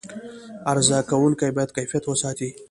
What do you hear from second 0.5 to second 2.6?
عرضه کوونکي باید کیفیت وساتي.